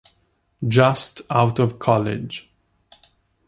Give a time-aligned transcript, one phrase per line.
[0.67, 2.51] Just Out of College